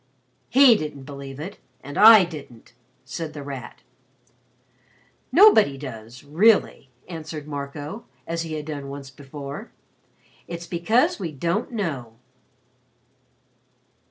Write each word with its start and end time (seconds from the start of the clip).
"He 0.49 0.75
didn't 0.77 1.03
believe 1.03 1.39
it, 1.39 1.59
and 1.83 1.95
I 1.95 2.23
didn't," 2.25 2.73
said 3.05 3.33
The 3.33 3.43
Rat. 3.43 3.83
"Nobody 5.31 5.77
does 5.77 6.23
really," 6.23 6.89
answered 7.07 7.47
Marco, 7.47 8.05
as 8.25 8.41
he 8.41 8.53
had 8.53 8.65
done 8.65 8.89
once 8.89 9.11
before. 9.11 9.71
"It's 10.47 10.65
because 10.65 11.19
we 11.19 11.31
don't 11.31 11.71
know." 11.71 12.13